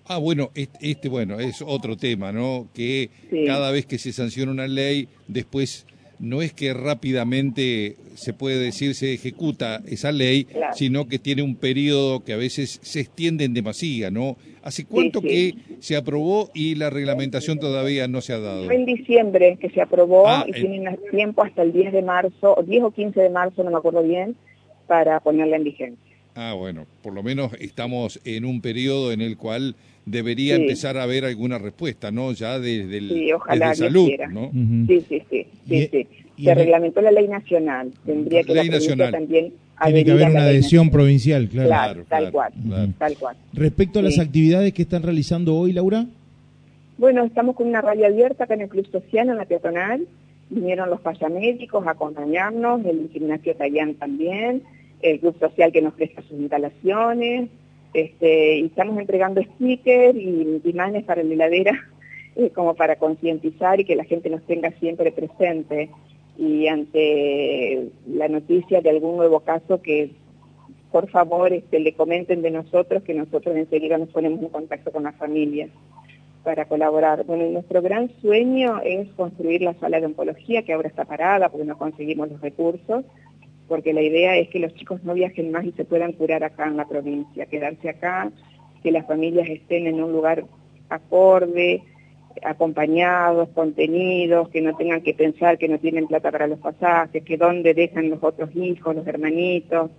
Ah, 0.06 0.18
bueno, 0.18 0.50
este, 0.54 1.08
bueno, 1.08 1.38
es 1.38 1.62
otro 1.62 1.96
tema, 1.96 2.32
¿no? 2.32 2.68
Que 2.74 3.10
cada 3.46 3.70
vez 3.70 3.86
que 3.86 3.98
se 3.98 4.12
sanciona 4.12 4.50
una 4.50 4.66
ley, 4.66 5.08
después 5.28 5.86
no 6.22 6.40
es 6.40 6.52
que 6.52 6.72
rápidamente 6.72 7.96
se 8.14 8.32
puede 8.32 8.60
decir 8.60 8.94
se 8.94 9.12
ejecuta 9.12 9.82
esa 9.88 10.12
ley, 10.12 10.46
sino 10.72 11.08
que 11.08 11.18
tiene 11.18 11.42
un 11.42 11.56
periodo 11.56 12.22
que 12.22 12.32
a 12.32 12.36
veces 12.36 12.78
se 12.80 13.00
extiende 13.00 13.44
en 13.44 13.54
demasía, 13.54 14.12
¿no? 14.12 14.36
¿Hace 14.62 14.84
cuánto 14.84 15.20
que 15.20 15.56
se 15.80 15.96
aprobó 15.96 16.50
y 16.54 16.76
la 16.76 16.90
reglamentación 16.90 17.58
todavía 17.58 18.06
no 18.06 18.20
se 18.20 18.34
ha 18.34 18.38
dado? 18.38 18.66
Fue 18.66 18.76
en 18.76 18.86
diciembre 18.86 19.58
que 19.60 19.68
se 19.70 19.82
aprobó 19.82 20.28
ah, 20.28 20.44
y 20.46 20.52
tienen 20.52 20.96
tiempo 21.10 21.42
hasta 21.42 21.62
el 21.62 21.72
10 21.72 21.92
de 21.92 22.02
marzo, 22.02 22.56
10 22.64 22.84
o 22.84 22.90
15 22.92 23.20
de 23.20 23.30
marzo, 23.30 23.64
no 23.64 23.72
me 23.72 23.78
acuerdo 23.78 24.04
bien, 24.04 24.36
para 24.86 25.18
ponerla 25.18 25.56
en 25.56 25.64
vigencia. 25.64 26.16
Ah, 26.36 26.54
bueno, 26.56 26.86
por 27.02 27.12
lo 27.12 27.24
menos 27.24 27.52
estamos 27.58 28.20
en 28.24 28.44
un 28.44 28.60
periodo 28.60 29.10
en 29.10 29.22
el 29.22 29.36
cual 29.36 29.74
debería 30.04 30.56
empezar 30.56 30.96
a 30.96 31.04
haber 31.04 31.24
alguna 31.24 31.58
respuesta, 31.58 32.10
¿no? 32.10 32.32
Ya 32.32 32.58
desde, 32.58 32.98
el, 32.98 33.08
sí, 33.08 33.32
ojalá 33.32 33.74
salud, 33.74 34.10
¿no? 34.30 34.50
Sí, 34.86 35.04
sí, 35.08 35.22
sí, 35.30 35.46
sí, 35.68 35.88
sí. 35.90 36.06
Se 36.44 36.54
reglamentó 36.54 37.00
la 37.00 37.12
ley 37.12 37.28
nacional, 37.28 37.92
tendría 38.04 38.42
que 38.42 38.54
ley 38.54 38.68
la 38.68 38.74
nacional. 38.74 39.12
también 39.12 39.52
tiene 39.84 40.04
que 40.04 40.10
haber 40.12 40.30
una 40.30 40.42
adhesión 40.42 40.90
provincial, 40.90 41.48
claro. 41.48 41.68
Claro, 41.68 42.04
tal, 42.08 42.32
cual, 42.32 42.52
tal 42.98 43.16
cual. 43.16 43.36
Respecto 43.52 43.98
a 43.98 44.02
las 44.02 44.18
actividades 44.18 44.72
que 44.72 44.82
están 44.82 45.02
realizando 45.02 45.54
hoy, 45.56 45.72
Laura. 45.72 46.06
Bueno, 46.98 47.24
estamos 47.24 47.56
con 47.56 47.66
una 47.66 47.80
radio 47.80 48.06
abierta 48.06 48.44
acá 48.44 48.54
en 48.54 48.62
el 48.62 48.68
Club 48.68 48.86
Social, 48.90 49.28
en 49.28 49.36
la 49.36 49.44
peatonal. 49.44 50.06
Vinieron 50.50 50.90
los 50.90 51.00
pasamédicos 51.00 51.86
a 51.86 51.92
acompañarnos, 51.92 52.84
el 52.84 53.08
gimnasio 53.12 53.56
Tallán 53.56 53.94
también, 53.94 54.62
el 55.00 55.18
Club 55.18 55.36
Social 55.40 55.72
que 55.72 55.82
nos 55.82 55.94
presta 55.94 56.22
sus 56.22 56.38
instalaciones, 56.38 57.48
este, 57.94 58.56
y 58.58 58.66
estamos 58.66 58.98
entregando 58.98 59.42
stickers 59.42 60.16
y 60.16 60.60
imanes 60.64 61.04
para 61.04 61.22
la 61.22 61.34
heladera 61.34 61.72
eh, 62.36 62.50
como 62.50 62.74
para 62.74 62.96
concientizar 62.96 63.80
y 63.80 63.84
que 63.84 63.96
la 63.96 64.04
gente 64.04 64.30
nos 64.30 64.42
tenga 64.42 64.70
siempre 64.72 65.12
presente. 65.12 65.90
Y 66.38 66.66
ante 66.66 67.90
la 68.06 68.26
noticia 68.28 68.80
de 68.80 68.90
algún 68.90 69.16
nuevo 69.16 69.40
caso 69.40 69.82
que 69.82 70.10
por 70.90 71.08
favor 71.08 71.52
este, 71.52 71.80
le 71.80 71.94
comenten 71.94 72.42
de 72.42 72.50
nosotros, 72.50 73.02
que 73.02 73.14
nosotros 73.14 73.56
enseguida 73.56 73.98
nos 73.98 74.10
ponemos 74.10 74.42
en 74.42 74.48
contacto 74.48 74.90
con 74.92 75.04
la 75.04 75.12
familia 75.12 75.68
para 76.44 76.66
colaborar. 76.66 77.24
Bueno, 77.24 77.48
nuestro 77.50 77.82
gran 77.82 78.10
sueño 78.20 78.80
es 78.84 79.08
construir 79.10 79.62
la 79.62 79.74
sala 79.74 80.00
de 80.00 80.06
oncología, 80.06 80.62
que 80.62 80.72
ahora 80.72 80.88
está 80.88 81.04
parada 81.04 81.48
porque 81.48 81.66
no 81.66 81.78
conseguimos 81.78 82.30
los 82.30 82.40
recursos, 82.40 83.04
porque 83.72 83.94
la 83.94 84.02
idea 84.02 84.36
es 84.36 84.50
que 84.50 84.58
los 84.58 84.74
chicos 84.74 85.02
no 85.02 85.14
viajen 85.14 85.50
más 85.50 85.64
y 85.64 85.72
se 85.72 85.86
puedan 85.86 86.12
curar 86.12 86.44
acá 86.44 86.66
en 86.66 86.76
la 86.76 86.86
provincia, 86.86 87.46
quedarse 87.46 87.88
acá, 87.88 88.30
que 88.82 88.92
las 88.92 89.06
familias 89.06 89.48
estén 89.48 89.86
en 89.86 90.02
un 90.02 90.12
lugar 90.12 90.44
acorde, 90.90 91.82
acompañados, 92.44 93.48
contenidos, 93.54 94.50
que 94.50 94.60
no 94.60 94.76
tengan 94.76 95.00
que 95.00 95.14
pensar 95.14 95.56
que 95.56 95.68
no 95.68 95.78
tienen 95.78 96.06
plata 96.06 96.30
para 96.30 96.48
los 96.48 96.58
pasajes, 96.58 97.24
que 97.24 97.38
dónde 97.38 97.72
dejan 97.72 98.10
los 98.10 98.22
otros 98.22 98.54
hijos, 98.54 98.94
los 98.94 99.06
hermanitos. 99.06 99.90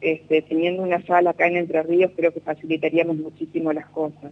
Este, 0.00 0.42
teniendo 0.42 0.84
una 0.84 1.04
sala 1.04 1.30
acá 1.30 1.48
en 1.48 1.56
Entre 1.56 1.82
Ríos 1.82 2.12
creo 2.14 2.32
que 2.32 2.38
facilitaríamos 2.38 3.16
muchísimo 3.16 3.72
las 3.72 3.86
cosas. 3.86 4.30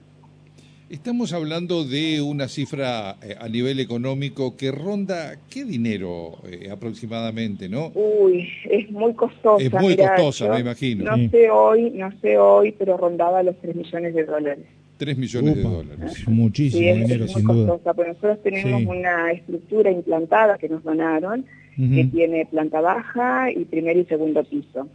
Estamos 0.88 1.32
hablando 1.32 1.82
de 1.82 2.20
una 2.20 2.46
cifra 2.46 3.16
eh, 3.20 3.34
a 3.40 3.48
nivel 3.48 3.80
económico 3.80 4.56
que 4.56 4.70
ronda, 4.70 5.36
¿qué 5.50 5.64
dinero 5.64 6.38
eh, 6.48 6.70
aproximadamente, 6.70 7.68
no? 7.68 7.90
Uy, 7.92 8.48
es 8.70 8.88
muy 8.92 9.12
costosa. 9.14 9.64
Es 9.64 9.72
muy 9.72 9.96
costosa, 9.96 10.48
me 10.48 10.60
imagino. 10.60 11.16
No 11.16 11.28
sé 11.28 11.50
hoy, 11.50 11.90
no 11.90 12.12
sé 12.20 12.38
hoy, 12.38 12.70
pero 12.70 12.96
rondaba 12.96 13.42
los 13.42 13.56
3 13.56 13.74
millones 13.74 14.14
de 14.14 14.24
dólares. 14.26 14.64
3 14.98 15.18
millones 15.18 15.56
de 15.56 15.62
dólares. 15.62 16.28
Muchísimo 16.28 16.94
dinero, 16.94 17.26
sin 17.26 17.44
duda. 17.44 17.78
Pues 17.78 18.08
nosotros 18.08 18.42
tenemos 18.44 18.82
una 18.84 19.32
estructura 19.32 19.90
implantada 19.90 20.56
que 20.56 20.68
nos 20.68 20.84
donaron, 20.84 21.46
que 21.76 22.04
tiene 22.04 22.46
planta 22.46 22.80
baja 22.80 23.50
y 23.50 23.64
primer 23.64 23.96
y 23.96 24.04
segundo 24.04 24.44
piso. 24.44 24.88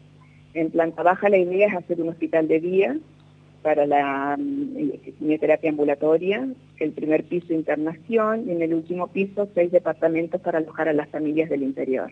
En 0.53 0.71
planta 0.71 1.03
baja 1.03 1.27
la 1.27 1.37
idea 1.37 1.67
es 1.67 1.75
hacer 1.75 2.01
un 2.01 2.09
hospital 2.09 2.47
de 2.47 2.59
día 2.61 2.97
para 3.61 3.85
la 3.85 4.37
mm, 4.37 5.13
quimioterapia 5.19 5.69
ambulatoria, 5.69 6.47
el 6.79 6.91
primer 6.91 7.23
piso 7.23 7.53
internación 7.53 8.45
y 8.47 8.51
en 8.51 8.61
el 8.61 8.73
último 8.73 9.07
piso 9.07 9.47
seis 9.53 9.71
departamentos 9.71 10.41
para 10.41 10.59
alojar 10.59 10.89
a 10.89 10.93
las 10.93 11.09
familias 11.09 11.49
del 11.49 11.63
interior. 11.63 12.11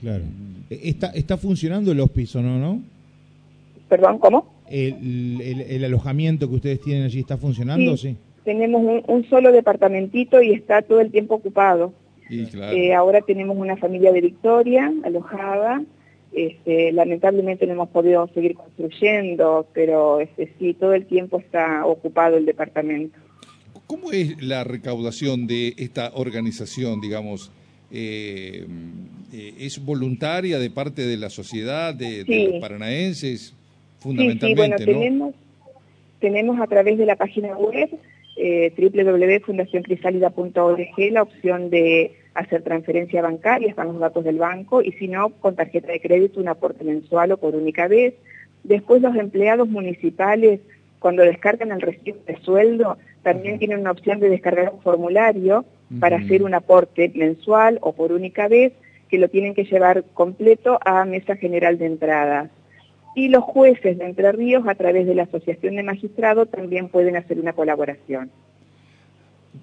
Claro. 0.00 0.24
Está, 0.70 1.08
está 1.08 1.36
funcionando 1.36 1.92
el 1.92 2.00
hospicio, 2.00 2.42
¿no? 2.42 2.58
¿no? 2.58 2.82
¿Perdón, 3.88 4.18
cómo? 4.18 4.52
El, 4.70 5.40
el, 5.40 5.84
alojamiento 5.84 6.48
que 6.48 6.56
ustedes 6.56 6.80
tienen 6.80 7.04
allí 7.04 7.20
está 7.20 7.38
funcionando, 7.38 7.96
sí. 7.96 8.16
Tenemos 8.44 9.02
un, 9.06 9.24
solo 9.28 9.50
departamentito 9.50 10.42
y 10.42 10.52
está 10.52 10.82
todo 10.82 11.00
el 11.00 11.10
tiempo 11.10 11.36
ocupado. 11.36 11.92
Eh, 12.30 12.92
ahora 12.92 13.22
tenemos 13.22 13.56
una 13.56 13.76
familia 13.76 14.12
de 14.12 14.20
Victoria 14.20 14.92
alojada 15.04 15.82
este, 16.46 16.92
lamentablemente 16.92 17.66
no 17.66 17.72
hemos 17.72 17.88
podido 17.88 18.28
seguir 18.28 18.54
construyendo, 18.54 19.66
pero 19.72 20.20
este, 20.20 20.52
sí, 20.58 20.74
todo 20.74 20.94
el 20.94 21.06
tiempo 21.06 21.40
está 21.40 21.84
ocupado 21.84 22.36
el 22.36 22.46
departamento. 22.46 23.18
¿Cómo 23.88 24.12
es 24.12 24.40
la 24.40 24.62
recaudación 24.62 25.48
de 25.48 25.74
esta 25.78 26.12
organización, 26.14 27.00
digamos? 27.00 27.50
Eh, 27.90 28.64
eh, 29.32 29.54
¿Es 29.58 29.84
voluntaria 29.84 30.60
de 30.60 30.70
parte 30.70 31.04
de 31.06 31.16
la 31.16 31.30
sociedad, 31.30 31.94
de, 31.94 32.24
los 32.52 32.60
paranaenses, 32.60 33.56
fundamentalmente? 33.98 34.78
Sí, 34.78 34.84
sí 34.84 34.92
bueno, 34.92 35.00
tenemos, 35.00 35.34
tenemos 36.20 36.60
a 36.60 36.68
través 36.68 36.98
de 36.98 37.06
la 37.06 37.16
página 37.16 37.56
web 37.56 37.88
eh, 38.36 38.72
www.fundacioncrisalida.org 38.78 41.10
la 41.10 41.22
opción 41.22 41.70
de 41.70 42.12
hacer 42.38 42.62
transferencia 42.62 43.20
bancaria, 43.20 43.68
están 43.68 43.88
los 43.88 43.98
datos 43.98 44.24
del 44.24 44.38
banco, 44.38 44.80
y 44.80 44.92
si 44.92 45.08
no, 45.08 45.30
con 45.30 45.56
tarjeta 45.56 45.90
de 45.90 46.00
crédito 46.00 46.40
un 46.40 46.48
aporte 46.48 46.84
mensual 46.84 47.32
o 47.32 47.36
por 47.36 47.56
única 47.56 47.88
vez. 47.88 48.14
Después 48.62 49.02
los 49.02 49.16
empleados 49.16 49.68
municipales, 49.68 50.60
cuando 51.00 51.22
descargan 51.22 51.72
el 51.72 51.80
recibo 51.80 52.18
de 52.26 52.36
sueldo, 52.42 52.96
también 53.22 53.58
tienen 53.58 53.80
una 53.80 53.90
opción 53.90 54.20
de 54.20 54.28
descargar 54.28 54.72
un 54.72 54.80
formulario 54.82 55.64
para 56.00 56.18
hacer 56.18 56.42
un 56.42 56.54
aporte 56.54 57.10
mensual 57.14 57.78
o 57.82 57.92
por 57.92 58.12
única 58.12 58.46
vez, 58.46 58.72
que 59.08 59.18
lo 59.18 59.28
tienen 59.28 59.54
que 59.54 59.64
llevar 59.64 60.04
completo 60.14 60.78
a 60.84 61.04
Mesa 61.04 61.34
General 61.34 61.76
de 61.78 61.86
Entradas. 61.86 62.50
Y 63.16 63.28
los 63.28 63.42
jueces 63.42 63.98
de 63.98 64.04
Entre 64.04 64.30
Ríos, 64.32 64.64
a 64.68 64.74
través 64.76 65.06
de 65.06 65.14
la 65.14 65.24
Asociación 65.24 65.76
de 65.76 65.82
Magistrados, 65.82 66.50
también 66.50 66.88
pueden 66.88 67.16
hacer 67.16 67.40
una 67.40 67.54
colaboración. 67.54 68.30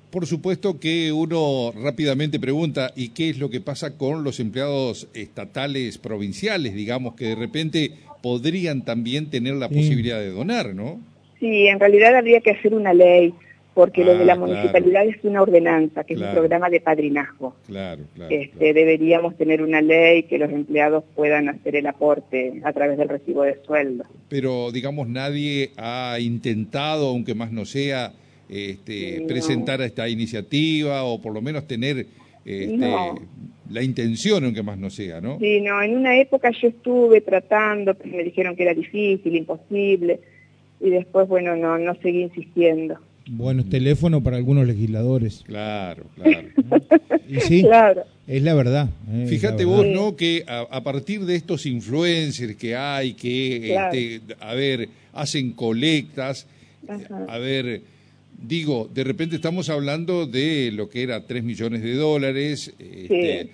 Por 0.09 0.25
supuesto 0.25 0.79
que 0.79 1.11
uno 1.11 1.71
rápidamente 1.71 2.39
pregunta, 2.39 2.91
¿y 2.95 3.09
qué 3.09 3.29
es 3.29 3.39
lo 3.39 3.49
que 3.49 3.61
pasa 3.61 3.97
con 3.97 4.23
los 4.23 4.39
empleados 4.39 5.07
estatales 5.13 5.97
provinciales, 5.97 6.73
digamos, 6.73 7.15
que 7.15 7.25
de 7.25 7.35
repente 7.35 7.91
podrían 8.21 8.83
también 8.83 9.29
tener 9.29 9.55
la 9.55 9.69
posibilidad 9.69 10.19
de 10.19 10.31
donar, 10.31 10.73
¿no? 10.73 10.99
Sí, 11.39 11.67
en 11.67 11.79
realidad 11.79 12.15
habría 12.15 12.41
que 12.41 12.51
hacer 12.51 12.73
una 12.73 12.93
ley, 12.93 13.33
porque 13.75 14.05
lo 14.05 14.17
de 14.17 14.25
la 14.25 14.33
ah, 14.33 14.37
municipalidad 14.37 15.05
es 15.05 15.17
una 15.23 15.41
ordenanza, 15.41 16.05
que 16.05 16.13
es 16.13 16.21
un 16.21 16.31
programa 16.31 16.69
de 16.69 16.79
padrinazgo. 16.79 17.55
Claro, 17.67 18.03
claro, 18.15 18.33
este, 18.33 18.73
Deberíamos 18.73 19.37
tener 19.37 19.61
una 19.61 19.81
ley 19.81 20.23
que 20.23 20.37
los 20.37 20.49
empleados 20.49 21.03
puedan 21.13 21.49
hacer 21.49 21.75
el 21.75 21.85
aporte 21.85 22.61
a 22.63 22.71
través 22.71 22.97
del 22.97 23.09
recibo 23.09 23.43
de 23.43 23.61
sueldo. 23.63 24.05
Pero, 24.29 24.71
digamos, 24.71 25.09
nadie 25.09 25.71
ha 25.77 26.17
intentado, 26.19 27.09
aunque 27.09 27.35
más 27.35 27.51
no 27.51 27.65
sea, 27.65 28.13
este, 28.49 29.25
presentar 29.27 29.81
esta 29.81 30.07
iniciativa 30.07 31.03
o 31.03 31.21
por 31.21 31.33
lo 31.33 31.41
menos 31.41 31.67
tener 31.67 32.05
este, 32.45 32.93
la 33.69 33.81
intención, 33.81 34.43
aunque 34.43 34.61
más 34.61 34.77
no 34.77 34.89
sea, 34.89 35.19
¿no? 35.19 35.39
Sí, 35.39 35.61
no, 35.61 35.81
en 35.81 35.97
una 35.97 36.17
época 36.19 36.51
yo 36.51 36.67
estuve 36.67 37.21
tratando, 37.21 37.95
pero 37.95 38.15
me 38.15 38.23
dijeron 38.23 38.55
que 38.55 38.63
era 38.63 38.73
difícil, 38.73 39.35
imposible, 39.35 40.19
y 40.79 40.89
después, 40.89 41.27
bueno, 41.27 41.55
no, 41.55 41.77
no 41.79 41.95
seguí 42.01 42.21
insistiendo. 42.21 42.99
Bueno, 43.27 43.61
es 43.61 43.69
teléfono 43.69 44.21
para 44.21 44.37
algunos 44.37 44.67
legisladores. 44.67 45.43
Claro, 45.47 46.03
claro. 46.13 46.47
y 47.27 47.39
sí, 47.39 47.65
es 48.27 48.43
la 48.43 48.53
verdad. 48.53 48.89
Eh, 49.11 49.25
Fíjate 49.27 49.65
vos, 49.65 49.85
¿no? 49.87 50.15
Que 50.15 50.43
a, 50.47 50.83
partir 50.83 51.21
de 51.21 51.35
estos 51.35 51.65
influencers 51.65 52.55
que 52.55 52.75
hay, 52.75 53.13
que, 53.13 53.75
este, 53.75 54.21
a 54.39 54.53
ver, 54.53 54.89
hacen 55.13 55.53
colectas, 55.53 56.47
a 57.27 57.37
ver 57.39 57.81
digo, 58.37 58.89
de 58.93 59.03
repente 59.03 59.35
estamos 59.35 59.69
hablando 59.69 60.25
de 60.25 60.71
lo 60.71 60.89
que 60.89 61.03
era 61.03 61.25
3 61.25 61.43
millones 61.43 61.81
de 61.81 61.95
dólares, 61.95 62.73
este, 62.79 63.51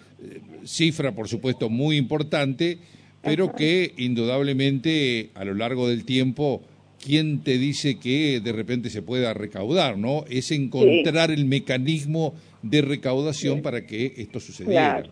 cifra 0.64 1.14
por 1.14 1.28
supuesto 1.28 1.70
muy 1.70 1.98
importante, 1.98 2.78
pero 3.22 3.54
que 3.54 3.94
indudablemente 3.98 5.30
a 5.36 5.46
lo 5.46 5.54
largo 5.54 5.88
del 5.88 6.06
tiempo, 6.06 6.62
¿quién 7.04 7.44
te 7.44 7.58
dice 7.58 8.00
que 8.00 8.40
de 8.40 8.52
repente 8.52 8.90
se 8.90 9.02
pueda 9.02 9.34
recaudar? 9.34 9.98
no 9.98 10.26
Es 10.30 10.52
encontrar 10.52 11.32
el 11.32 11.46
mecanismo 11.46 12.34
de 12.62 12.82
recaudación 12.82 13.62
para 13.62 13.86
que 13.86 14.14
esto 14.18 14.40
sucediera. 14.40 15.04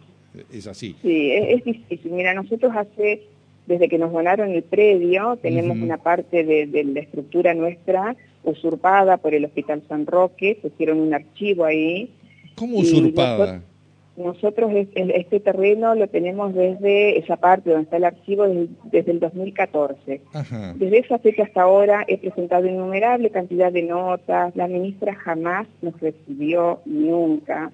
Es 0.51 0.67
así. 0.67 0.95
Sí, 1.01 1.31
es, 1.31 1.63
difícil. 1.63 2.11
Mira, 2.11 2.33
nosotros 2.33 2.71
hace, 2.75 3.23
desde 3.69 3.87
que 3.87 3.99
nos 3.99 4.11
donaron 4.11 4.49
el 4.49 4.63
predio, 4.63 5.37
tenemos 5.41 5.77
una 5.77 5.99
parte 5.99 6.43
de 6.43 6.83
la 6.83 6.99
estructura 6.99 7.53
nuestra 7.53 8.15
usurpada 8.43 9.17
por 9.17 9.35
el 9.35 9.45
Hospital 9.45 9.83
San 9.87 10.07
Roque, 10.07 10.57
pusieron 10.59 10.99
un 10.99 11.13
archivo 11.13 11.65
ahí. 11.65 12.09
¿Cómo 12.55 12.79
usurpada? 12.79 13.61
Nosotros, 14.17 14.71
este 14.95 15.39
terreno 15.39 15.95
lo 15.95 16.07
tenemos 16.07 16.53
desde 16.53 17.19
esa 17.19 17.37
parte 17.37 17.69
donde 17.69 17.83
está 17.83 17.97
el 17.97 18.03
archivo 18.03 18.47
desde, 18.91 19.11
el 19.11 19.19
2014. 19.19 20.21
Desde 20.75 20.97
esa 20.97 21.19
fecha 21.19 21.43
hasta 21.43 21.61
ahora 21.61 22.03
he 22.07 22.17
presentado 22.17 22.67
innumerable 22.67 23.29
cantidad 23.29 23.71
de 23.71 23.83
notas, 23.83 24.53
la 24.55 24.67
ministra 24.67 25.13
jamás 25.13 25.67
nos 25.81 25.97
recibió 26.01 26.81
nunca 26.85 27.71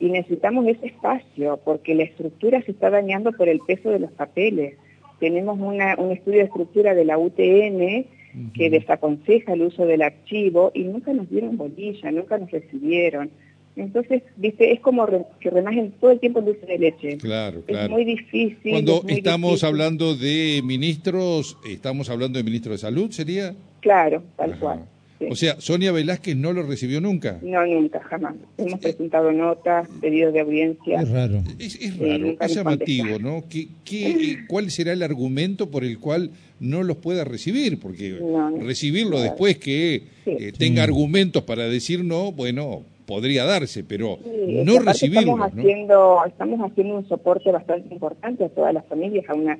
y 0.00 0.10
necesitamos 0.10 0.66
ese 0.66 0.86
espacio 0.86 1.60
porque 1.64 1.94
la 1.94 2.04
estructura 2.04 2.62
se 2.62 2.72
está 2.72 2.90
dañando 2.90 3.30
por 3.32 3.48
el 3.48 3.60
peso 3.60 3.90
de 3.90 4.00
los 4.00 4.10
papeles. 4.12 4.74
Tenemos 5.20 5.58
una, 5.60 5.96
un 5.96 6.12
estudio 6.12 6.38
de 6.38 6.44
estructura 6.44 6.94
de 6.94 7.04
la 7.04 7.18
UTN 7.18 8.06
que 8.54 8.70
desaconseja 8.70 9.54
el 9.54 9.62
uso 9.62 9.86
del 9.86 10.02
archivo 10.02 10.70
y 10.74 10.84
nunca 10.84 11.12
nos 11.12 11.28
dieron 11.30 11.56
bolilla, 11.56 12.10
nunca 12.10 12.38
nos 12.38 12.50
recibieron. 12.50 13.30
Entonces, 13.76 14.22
viste, 14.36 14.72
es 14.72 14.80
como 14.80 15.06
que 15.40 15.50
remagen 15.50 15.92
todo 16.00 16.10
el 16.10 16.18
tiempo 16.18 16.40
en 16.40 16.46
dulce 16.46 16.66
de 16.66 16.78
leche. 16.78 17.18
Claro, 17.18 17.62
claro. 17.64 17.84
Es 17.84 17.90
muy 17.90 18.04
difícil. 18.04 18.72
Cuando 18.72 19.02
estamos 19.06 19.62
hablando 19.62 20.16
de 20.16 20.60
ministros, 20.64 21.56
¿estamos 21.68 22.10
hablando 22.10 22.38
de 22.38 22.44
ministro 22.44 22.72
de 22.72 22.78
salud, 22.78 23.10
sería? 23.10 23.54
Claro, 23.80 24.22
tal 24.36 24.58
cual. 24.58 24.84
O 25.30 25.34
sea, 25.34 25.60
Sonia 25.60 25.90
Velázquez 25.92 26.36
no 26.36 26.52
lo 26.52 26.62
recibió 26.62 27.00
nunca. 27.00 27.38
No, 27.42 27.66
nunca, 27.66 28.00
jamás. 28.00 28.36
Hemos 28.56 28.78
presentado 28.78 29.32
notas, 29.32 29.88
pedidos 30.00 30.32
de 30.32 30.40
audiencia. 30.40 31.00
Es 31.00 31.10
raro. 31.10 31.42
Es, 31.58 31.98
raro, 31.98 32.36
es 32.40 32.54
llamativo, 32.54 33.18
¿no? 33.18 33.44
¿Qué, 33.48 33.68
qué, 33.84 34.38
cuál 34.48 34.70
será 34.70 34.92
el 34.92 35.02
argumento 35.02 35.70
por 35.70 35.84
el 35.84 35.98
cual 35.98 36.30
no 36.60 36.82
los 36.82 36.98
pueda 36.98 37.24
recibir? 37.24 37.80
Porque 37.80 38.18
recibirlo 38.60 39.20
después 39.20 39.58
que 39.58 40.02
eh, 40.26 40.52
tenga 40.56 40.82
argumentos 40.84 41.42
para 41.42 41.64
decir 41.68 42.04
no, 42.04 42.32
bueno, 42.32 42.84
podría 43.08 43.44
darse, 43.44 43.82
pero 43.82 44.18
no 44.46 44.78
recibirlo. 44.80 45.32
Estamos, 45.32 45.52
Haciendo, 45.52 46.24
estamos 46.26 46.70
haciendo 46.70 46.94
un 46.96 47.08
soporte 47.08 47.50
bastante 47.50 47.92
importante 47.92 48.44
a 48.44 48.48
todas 48.50 48.74
las 48.74 48.84
familias, 48.86 49.24
a 49.28 49.34
una, 49.34 49.58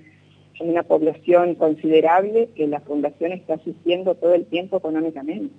una 0.61 0.83
población 0.83 1.55
considerable 1.55 2.49
que 2.55 2.67
la 2.67 2.81
Fundación 2.81 3.33
está 3.33 3.55
asistiendo 3.55 4.15
todo 4.15 4.35
el 4.35 4.47
tiempo 4.47 4.79
económicamente. 4.79 5.55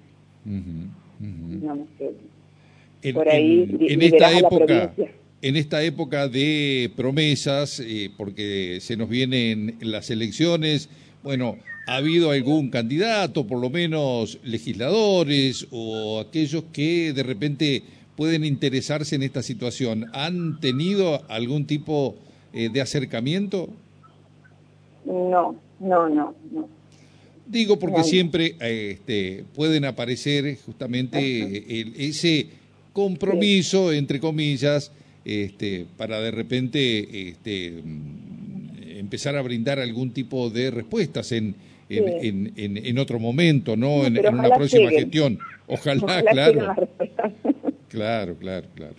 por 3.13 3.29
ahí 3.29 3.77
en, 3.87 4.01
esta 4.01 4.37
época 4.37 4.93
en 5.41 5.55
esta 5.55 5.83
época 5.83 6.27
de 6.27 6.91
promesas, 6.95 7.79
eh, 7.79 8.11
porque 8.17 8.79
se 8.81 8.97
nos 8.97 9.09
vienen 9.09 9.77
las 9.79 10.09
elecciones, 10.09 10.89
bueno, 11.23 11.57
¿ha 11.87 11.95
habido 11.97 12.31
algún 12.31 12.69
candidato, 12.69 13.47
por 13.47 13.59
lo 13.59 13.69
menos 13.69 14.39
legisladores 14.43 15.67
o 15.71 16.19
aquellos 16.19 16.63
que 16.73 17.13
de 17.13 17.23
repente 17.23 17.83
pueden 18.15 18.43
interesarse 18.43 19.15
en 19.15 19.23
esta 19.23 19.41
situación? 19.41 20.07
¿Han 20.13 20.59
tenido 20.59 21.23
algún 21.29 21.65
tipo 21.65 22.15
eh, 22.53 22.69
de 22.69 22.81
acercamiento? 22.81 23.69
No, 25.05 25.55
no, 25.79 26.09
no, 26.09 26.35
no. 26.51 26.69
Digo 27.45 27.79
porque 27.79 28.03
siempre 28.03 28.55
este, 28.59 29.43
pueden 29.55 29.85
aparecer 29.85 30.55
justamente 30.57 31.17
ese 31.97 32.47
compromiso, 32.93 33.91
entre 33.91 34.19
comillas, 34.19 34.91
este, 35.25 35.87
para 35.97 36.21
de 36.21 36.31
repente 36.31 37.29
este, 37.29 37.81
empezar 38.99 39.35
a 39.35 39.41
brindar 39.41 39.79
algún 39.79 40.11
tipo 40.11 40.49
de 40.51 40.69
respuestas 40.69 41.31
en, 41.31 41.55
en, 41.89 42.53
en, 42.55 42.99
otro 42.99 43.19
momento, 43.19 43.75
¿no? 43.75 44.05
en, 44.05 44.19
una 44.19 44.49
próxima 44.55 44.91
gestión. 44.91 45.39
Ojalá, 45.67 46.21
claro. 46.23 46.75
Claro, 47.89 48.35
claro, 48.35 48.67
claro. 48.75 48.95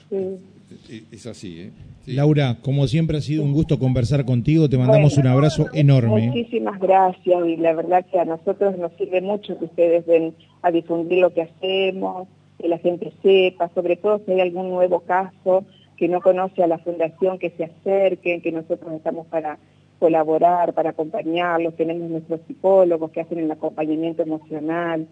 Es 0.88 1.26
así, 1.26 1.60
¿eh? 1.60 1.70
Laura, 2.06 2.58
como 2.62 2.86
siempre 2.86 3.18
ha 3.18 3.20
sido 3.20 3.42
un 3.42 3.52
gusto 3.52 3.78
conversar 3.78 4.24
contigo, 4.24 4.68
te 4.68 4.78
mandamos 4.78 5.16
un 5.18 5.26
abrazo 5.26 5.66
enorme. 5.72 6.28
Muchísimas 6.28 6.80
gracias 6.80 7.46
y 7.46 7.56
la 7.56 7.74
verdad 7.74 8.04
que 8.10 8.18
a 8.18 8.24
nosotros 8.24 8.76
nos 8.78 8.92
sirve 8.94 9.20
mucho 9.20 9.58
que 9.58 9.66
ustedes 9.66 10.06
ven 10.06 10.34
a 10.62 10.70
difundir 10.70 11.18
lo 11.18 11.32
que 11.32 11.42
hacemos, 11.42 12.26
que 12.58 12.68
la 12.68 12.78
gente 12.78 13.12
sepa, 13.22 13.70
sobre 13.74 13.96
todo 13.96 14.20
si 14.24 14.32
hay 14.32 14.40
algún 14.40 14.70
nuevo 14.70 15.00
caso 15.00 15.64
que 15.96 16.08
no 16.08 16.20
conoce 16.20 16.62
a 16.62 16.66
la 16.66 16.78
fundación, 16.78 17.38
que 17.38 17.50
se 17.50 17.64
acerquen, 17.64 18.40
que 18.40 18.52
nosotros 18.52 18.92
estamos 18.94 19.26
para 19.26 19.58
colaborar, 19.98 20.72
para 20.72 20.90
acompañarlos, 20.90 21.76
tenemos 21.76 22.10
nuestros 22.10 22.40
psicólogos 22.48 23.10
que 23.10 23.20
hacen 23.20 23.38
el 23.38 23.50
acompañamiento 23.50 24.22
emocional, 24.22 25.06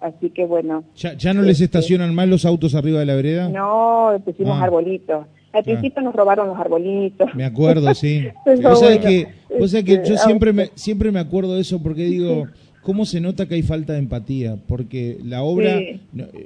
así 0.00 0.30
que 0.30 0.44
bueno. 0.44 0.84
¿Ya, 0.96 1.34
no 1.34 1.42
les 1.42 1.60
este, 1.60 1.64
estacionan 1.64 2.14
mal 2.14 2.30
los 2.30 2.44
autos 2.44 2.74
arriba 2.74 3.00
de 3.00 3.06
la 3.06 3.14
vereda? 3.14 3.48
No, 3.48 4.20
pusimos 4.24 4.58
ah. 4.58 4.64
arbolitos. 4.64 5.26
Al 5.52 5.64
principio 5.64 6.02
nos 6.02 6.14
robaron 6.14 6.48
los 6.48 6.58
arbolitos. 6.58 7.34
Me 7.34 7.44
acuerdo, 7.44 7.92
sí. 7.94 8.28
vos 8.62 8.80
sabés 8.80 8.98
que, 8.98 9.84
que 9.84 10.02
yo 10.06 10.16
siempre 10.16 10.52
me, 10.52 10.70
siempre 10.74 11.10
me 11.10 11.18
acuerdo 11.18 11.56
de 11.56 11.62
eso 11.62 11.82
porque 11.82 12.04
digo, 12.04 12.46
¿cómo 12.82 13.04
se 13.04 13.20
nota 13.20 13.46
que 13.46 13.56
hay 13.56 13.62
falta 13.62 13.94
de 13.94 13.98
empatía? 13.98 14.56
Porque 14.68 15.18
la 15.24 15.42
obra, 15.42 15.80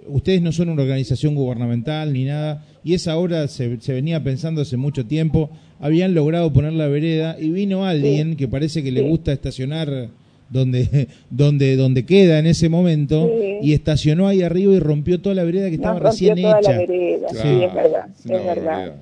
ustedes 0.09 0.41
no 0.41 0.53
son 0.53 0.71
una 0.71 0.83
organización 0.83 1.35
gubernamental 1.35 2.13
ni 2.13 2.25
nada, 2.25 2.65
y 2.83 2.95
esa 2.95 3.17
obra 3.19 3.47
se, 3.49 3.79
se, 3.81 3.93
venía 3.93 4.23
pensando 4.23 4.63
hace 4.63 4.79
mucho 4.79 5.05
tiempo, 5.07 5.51
habían 5.81 6.15
logrado 6.15 6.53
poner 6.53 6.73
la 6.73 6.89
vereda 6.89 7.37
y 7.39 7.51
vino 7.51 7.85
alguien 7.85 8.37
que 8.37 8.49
parece 8.49 8.83
que 8.83 8.91
le 8.91 9.03
gusta 9.03 9.33
estacionar 9.33 10.09
donde, 10.51 11.09
donde, 11.31 11.77
donde 11.77 12.07
queda 12.07 12.39
en 12.39 12.47
ese 12.47 12.69
momento 12.69 13.31
y 13.65 13.73
estacionó 13.73 14.29
ahí 14.29 14.43
arriba 14.43 14.73
y 14.75 14.79
rompió 14.79 15.21
toda 15.21 15.35
la 15.35 15.45
vereda 15.45 15.69
que 15.69 15.77
estaba 15.77 15.99
recién 15.99 16.41
toda 16.41 16.61
hecha. 16.61 16.73
La 16.73 16.79
vereda. 16.79 17.29
Sí, 17.31 17.65
es 17.65 17.75
verdad, 17.75 18.09
es 18.25 18.45
verdad. 18.45 18.95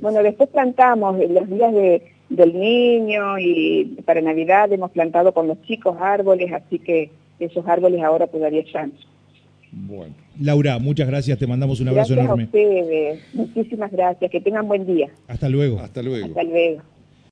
bueno, 0.00 0.22
después 0.22 0.48
plantamos 0.50 1.18
los 1.18 1.48
días 1.48 1.72
de, 1.72 2.02
del 2.28 2.58
niño 2.58 3.38
y 3.38 3.96
para 4.04 4.20
Navidad 4.20 4.72
hemos 4.72 4.90
plantado 4.90 5.32
con 5.32 5.46
los 5.46 5.62
chicos 5.62 5.96
árboles, 6.00 6.52
así 6.52 6.78
que 6.78 7.10
esos 7.38 7.66
árboles 7.66 8.02
ahora 8.02 8.26
todavía 8.26 8.60
están. 8.60 8.92
Bueno. 9.70 10.14
Laura, 10.40 10.78
muchas 10.78 11.06
gracias, 11.06 11.38
te 11.38 11.46
mandamos 11.46 11.80
un 11.80 11.88
abrazo 11.88 12.14
gracias 12.14 12.24
enorme. 12.24 12.42
A 12.42 12.46
ustedes. 12.46 13.20
Muchísimas 13.34 13.92
gracias, 13.92 14.30
que 14.30 14.40
tengan 14.40 14.66
buen 14.66 14.86
día. 14.86 15.08
Hasta 15.28 15.48
luego. 15.48 15.80
Hasta 15.80 16.02
luego. 16.02 16.26
Hasta 16.26 16.42
luego. 16.42 16.82